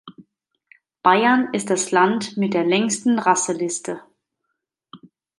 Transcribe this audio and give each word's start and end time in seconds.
Bayern 1.03 1.53
ist 1.53 1.69
das 1.69 1.91
Land 1.91 2.35
mit 2.35 2.55
der 2.55 2.63
längsten 2.65 3.19
Rasseliste. 3.19 4.01